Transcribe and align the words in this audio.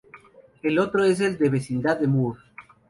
El 0.63 0.79
otro 0.79 1.03
es 1.05 1.19
el 1.19 1.37
de 1.37 1.49
vecindad 1.49 1.99
de 1.99 2.07
Moore. 2.07 2.39